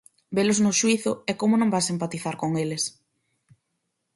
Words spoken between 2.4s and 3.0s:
con eles?